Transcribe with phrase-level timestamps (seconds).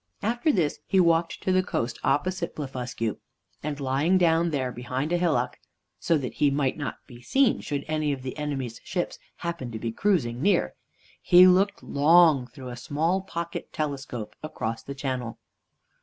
[0.23, 3.17] After this he walked to the coast opposite Blefuscu,
[3.61, 5.59] and lying down there behind a hillock,
[5.99, 9.77] so that he might not be seen should any of the enemy's ships happen to
[9.77, 10.73] be cruising near,
[11.21, 15.37] he looked long through a small pocket telescope across the channel.